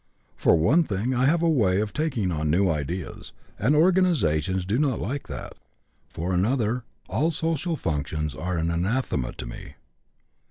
[0.35, 4.79] For one thing I have a way of taking on new ideas, and organizations do
[4.79, 5.53] not like that.
[6.09, 9.75] For another, all social functions are anathema to me.